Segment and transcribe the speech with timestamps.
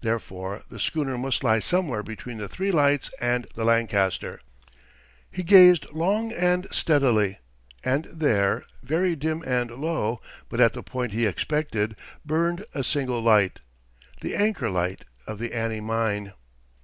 [0.00, 4.40] Therefore the schooner must lie somewhere between the three lights and the Lancaster.
[5.30, 7.38] He gazed long and steadily,
[7.84, 11.94] and there, very dim and low, but at the point he expected,
[12.24, 16.32] burned a single light—the anchor light of the Annie Mine.